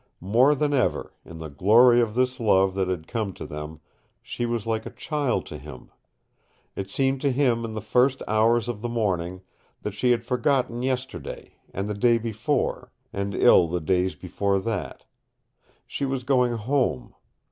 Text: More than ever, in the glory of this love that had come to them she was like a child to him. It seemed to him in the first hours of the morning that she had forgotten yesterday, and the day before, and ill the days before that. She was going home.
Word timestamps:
More 0.19 0.55
than 0.55 0.73
ever, 0.73 1.13
in 1.23 1.37
the 1.37 1.47
glory 1.47 2.01
of 2.01 2.15
this 2.15 2.39
love 2.39 2.73
that 2.73 2.87
had 2.87 3.07
come 3.07 3.33
to 3.33 3.45
them 3.45 3.81
she 4.23 4.47
was 4.47 4.65
like 4.65 4.87
a 4.87 4.89
child 4.89 5.45
to 5.45 5.59
him. 5.59 5.91
It 6.75 6.89
seemed 6.89 7.21
to 7.21 7.31
him 7.31 7.63
in 7.63 7.73
the 7.73 7.81
first 7.83 8.23
hours 8.27 8.67
of 8.67 8.81
the 8.81 8.89
morning 8.89 9.41
that 9.83 9.93
she 9.93 10.09
had 10.09 10.25
forgotten 10.25 10.81
yesterday, 10.81 11.53
and 11.71 11.87
the 11.87 11.93
day 11.93 12.17
before, 12.17 12.91
and 13.13 13.35
ill 13.35 13.67
the 13.67 13.79
days 13.79 14.15
before 14.15 14.57
that. 14.61 15.05
She 15.85 16.05
was 16.07 16.23
going 16.23 16.53
home. 16.53 17.13